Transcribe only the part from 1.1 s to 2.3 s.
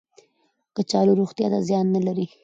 روغتیا ته زیان نه لري